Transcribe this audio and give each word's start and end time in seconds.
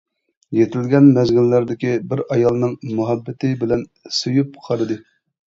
يېتىلىگەن 0.59 1.09
مەزگىللەردىكى 1.17 1.91
بىر 2.13 2.23
ئايالنىڭ 2.37 2.73
مۇھەببىتى 3.01 3.53
بىلەن 3.61 3.87
سۆيۈپ 4.23 4.61
قارىدى. 4.67 5.01